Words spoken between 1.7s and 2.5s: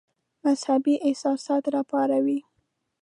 را وپاروي.